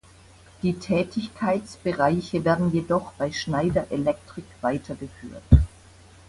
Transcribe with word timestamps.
Die 0.63 0.79
Tätigkeitsbereiche 0.79 2.43
werden 2.43 2.71
jedoch 2.73 3.11
bei 3.19 3.31
Schneider 3.31 3.85
Electric 3.91 4.45
weitergeführt. 4.61 5.43